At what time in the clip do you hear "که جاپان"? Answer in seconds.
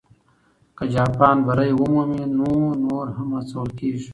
0.77-1.37